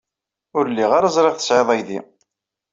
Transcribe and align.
Ur 0.57 0.65
lliɣ 0.71 0.91
ara 0.97 1.13
ẓriɣ 1.15 1.35
tesɛid 1.35 1.69
aydi. 1.73 1.99